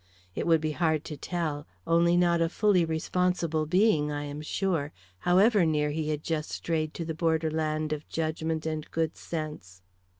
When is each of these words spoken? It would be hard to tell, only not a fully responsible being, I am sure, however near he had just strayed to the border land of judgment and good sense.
It 0.33 0.47
would 0.47 0.61
be 0.61 0.71
hard 0.71 1.03
to 1.05 1.15
tell, 1.15 1.67
only 1.85 2.17
not 2.17 2.41
a 2.41 2.49
fully 2.49 2.83
responsible 2.85 3.67
being, 3.67 4.11
I 4.11 4.23
am 4.23 4.41
sure, 4.41 4.93
however 5.19 5.63
near 5.63 5.91
he 5.91 6.09
had 6.09 6.23
just 6.23 6.49
strayed 6.49 6.95
to 6.95 7.05
the 7.05 7.13
border 7.13 7.51
land 7.51 7.93
of 7.93 8.09
judgment 8.09 8.65
and 8.65 8.89
good 8.89 9.15
sense. 9.15 9.83